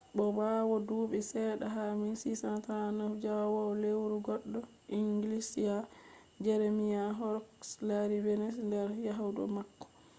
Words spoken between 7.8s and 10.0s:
lari venus nder yahdu mako